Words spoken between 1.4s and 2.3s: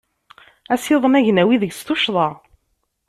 degs tuccḍa.